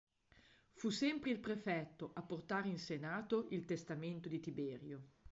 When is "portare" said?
2.23-2.67